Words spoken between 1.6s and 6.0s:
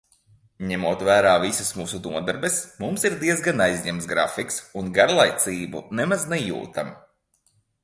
mūsu nodarbes, mums ir diezgan aizņemts grafiks un garlaicību